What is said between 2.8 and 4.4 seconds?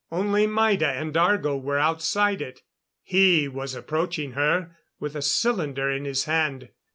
He was approaching